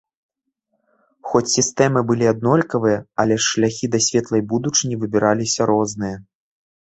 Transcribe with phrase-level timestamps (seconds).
[1.31, 6.15] Хоць сістэмы былі аднолькавыя, але ж шляхі да светлай будучыні выбіраліся розныя.